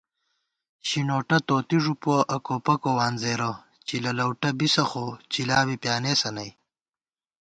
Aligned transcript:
شِنوٹہ 0.87 1.37
توتی 1.47 1.77
ݫُپُوَہ 1.83 2.17
اکو 2.35 2.55
پکو 2.65 2.91
وانزېرہ 2.97 3.51
* 3.69 3.85
چِلہ 3.87 4.11
لؤٹہ 4.17 4.49
بِسہ 4.57 4.83
خو 4.89 5.05
چِلا 5.31 5.57
بی 5.67 5.75
پیانېسہ 5.81 6.29
نئ 6.35 6.49